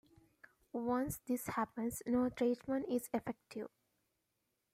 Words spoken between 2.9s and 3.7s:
effective.